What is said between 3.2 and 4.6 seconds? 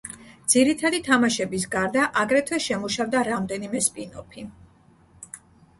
რამდენიმე სპინოფი.